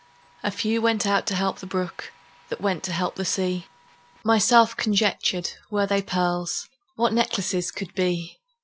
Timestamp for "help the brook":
1.35-2.11